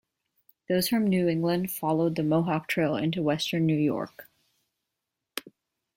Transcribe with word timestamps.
Those 0.67 0.89
from 0.89 1.05
New 1.05 1.27
England 1.27 1.69
followed 1.69 2.15
the 2.15 2.23
Mohawk 2.23 2.67
Trail 2.67 2.95
into 2.95 3.21
western 3.21 3.67
New 3.67 3.77
York. 3.77 4.27